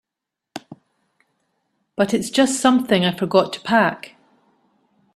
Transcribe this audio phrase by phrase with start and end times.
[1.95, 4.15] But it's just something I forgot to pack.